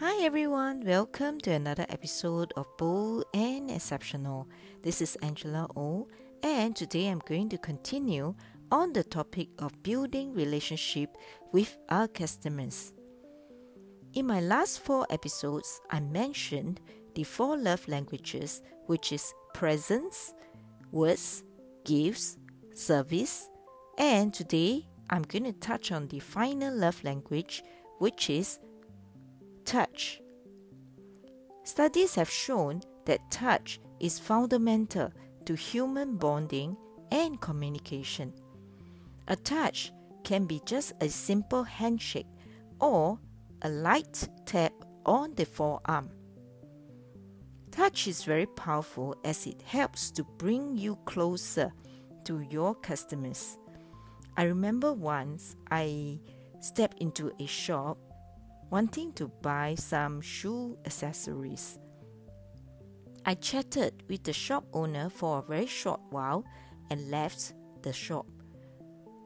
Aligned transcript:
Hi 0.00 0.24
everyone, 0.24 0.80
welcome 0.86 1.38
to 1.40 1.50
another 1.50 1.84
episode 1.90 2.54
of 2.56 2.64
Bold 2.78 3.26
and 3.34 3.70
Exceptional. 3.70 4.48
This 4.80 5.02
is 5.02 5.14
Angela 5.16 5.68
O, 5.76 6.08
and 6.42 6.74
today 6.74 7.08
I'm 7.08 7.20
going 7.26 7.50
to 7.50 7.58
continue 7.58 8.34
on 8.72 8.94
the 8.94 9.04
topic 9.04 9.48
of 9.58 9.82
building 9.82 10.32
relationship 10.32 11.18
with 11.52 11.76
our 11.90 12.08
customers. 12.08 12.94
In 14.14 14.26
my 14.26 14.40
last 14.40 14.80
four 14.80 15.06
episodes, 15.10 15.82
I 15.90 16.00
mentioned 16.00 16.80
the 17.14 17.24
four 17.24 17.58
love 17.58 17.86
languages, 17.86 18.62
which 18.86 19.12
is 19.12 19.34
presence, 19.52 20.32
words, 20.92 21.44
gifts, 21.84 22.38
service, 22.74 23.50
and 23.98 24.32
today 24.32 24.88
I'm 25.10 25.24
going 25.24 25.44
to 25.44 25.52
touch 25.52 25.92
on 25.92 26.08
the 26.08 26.20
final 26.20 26.74
love 26.74 27.04
language, 27.04 27.62
which 27.98 28.30
is 28.30 28.60
touch. 29.70 30.20
Studies 31.62 32.16
have 32.16 32.28
shown 32.28 32.80
that 33.06 33.30
touch 33.30 33.78
is 34.00 34.18
fundamental 34.18 35.12
to 35.44 35.54
human 35.54 36.16
bonding 36.16 36.76
and 37.12 37.40
communication. 37.40 38.32
A 39.28 39.36
touch 39.36 39.92
can 40.24 40.44
be 40.44 40.60
just 40.66 40.92
a 41.00 41.08
simple 41.08 41.62
handshake 41.62 42.26
or 42.80 43.20
a 43.62 43.68
light 43.68 44.28
tap 44.44 44.72
on 45.06 45.36
the 45.36 45.46
forearm. 45.46 46.10
Touch 47.70 48.08
is 48.08 48.24
very 48.24 48.46
powerful 48.46 49.14
as 49.24 49.46
it 49.46 49.62
helps 49.62 50.10
to 50.10 50.24
bring 50.36 50.76
you 50.76 50.98
closer 51.04 51.72
to 52.24 52.40
your 52.50 52.74
customers. 52.74 53.56
I 54.36 54.44
remember 54.44 54.92
once 54.92 55.54
I 55.70 56.18
stepped 56.58 56.98
into 56.98 57.32
a 57.38 57.46
shop 57.46 58.09
wanting 58.70 59.12
to 59.14 59.28
buy 59.42 59.74
some 59.76 60.20
shoe 60.20 60.78
accessories. 60.86 61.78
I 63.26 63.34
chatted 63.34 64.02
with 64.08 64.22
the 64.22 64.32
shop 64.32 64.64
owner 64.72 65.10
for 65.10 65.38
a 65.38 65.42
very 65.42 65.66
short 65.66 66.00
while 66.10 66.44
and 66.90 67.10
left 67.10 67.52
the 67.82 67.92
shop. 67.92 68.26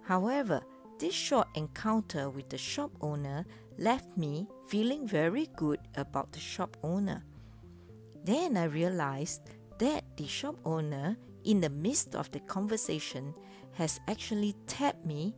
However, 0.03 0.61
this 0.99 1.15
short 1.15 1.49
encounter 1.55 2.31
with 2.31 2.49
the 2.49 2.59
shop 2.59 2.91
owner 3.01 3.45
left 3.79 4.17
me 4.17 4.47
feeling 4.69 5.07
very 5.07 5.49
good 5.57 5.81
about 5.97 6.33
the 6.33 6.41
shop 6.41 6.77
owner. 6.83 7.25
Then 8.25 8.57
I 8.57 8.65
realized 8.65 9.43
that 9.79 10.05
the 10.17 10.27
shop 10.27 10.57
owner, 10.65 11.17
in 11.45 11.61
the 11.61 11.69
midst 11.69 12.15
of 12.15 12.31
the 12.31 12.41
conversation, 12.41 13.35
has 13.73 14.01
actually 14.09 14.55
tapped 14.67 15.05
me 15.05 15.35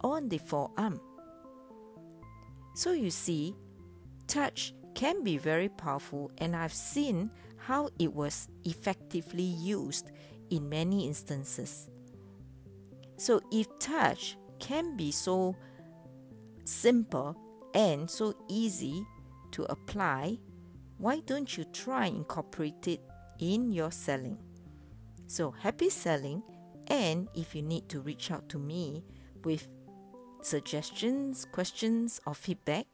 on 0.00 0.28
the 0.28 0.38
forearm. 0.38 1.00
So 2.80 2.92
you 2.92 3.10
see, 3.10 3.54
touch 4.26 4.72
can 4.94 5.22
be 5.22 5.36
very 5.36 5.68
powerful, 5.68 6.30
and 6.38 6.56
I've 6.56 6.72
seen 6.72 7.30
how 7.58 7.90
it 7.98 8.10
was 8.10 8.48
effectively 8.64 9.42
used 9.42 10.10
in 10.48 10.66
many 10.70 11.06
instances. 11.06 11.90
So, 13.18 13.42
if 13.52 13.66
touch 13.80 14.38
can 14.60 14.96
be 14.96 15.12
so 15.12 15.54
simple 16.64 17.36
and 17.74 18.10
so 18.10 18.32
easy 18.48 19.04
to 19.50 19.64
apply, 19.64 20.38
why 20.96 21.20
don't 21.26 21.58
you 21.58 21.64
try 21.64 22.06
incorporate 22.06 22.88
it 22.88 23.02
in 23.40 23.72
your 23.72 23.92
selling? 23.92 24.38
So, 25.26 25.50
happy 25.50 25.90
selling, 25.90 26.42
and 26.86 27.28
if 27.34 27.54
you 27.54 27.60
need 27.60 27.90
to 27.90 28.00
reach 28.00 28.30
out 28.30 28.48
to 28.48 28.58
me 28.58 29.04
with 29.44 29.68
suggestions, 30.44 31.46
questions, 31.52 32.20
or 32.26 32.34
feedback, 32.34 32.86